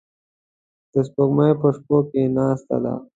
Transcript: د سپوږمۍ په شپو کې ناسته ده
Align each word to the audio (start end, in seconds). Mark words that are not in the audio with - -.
د 0.91 0.93
سپوږمۍ 1.07 1.51
په 1.61 1.67
شپو 1.75 1.97
کې 2.09 2.21
ناسته 2.35 2.77
ده 2.83 2.93